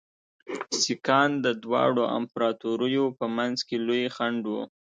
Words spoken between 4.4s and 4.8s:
وو.